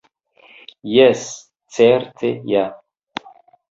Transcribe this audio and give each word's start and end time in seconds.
Jes, 0.93 1.27
certe 1.79 2.35
ja! 2.57 2.67